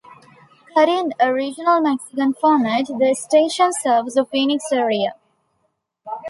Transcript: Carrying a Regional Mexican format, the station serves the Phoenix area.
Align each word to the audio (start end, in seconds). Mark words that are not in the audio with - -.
Carrying 0.73 1.11
a 1.19 1.31
Regional 1.31 1.79
Mexican 1.79 2.33
format, 2.33 2.87
the 2.87 3.13
station 3.13 3.69
serves 3.71 4.15
the 4.15 4.25
Phoenix 4.25 4.63
area. 4.71 5.13